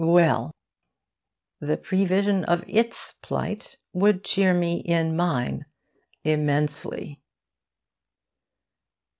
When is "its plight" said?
2.67-3.77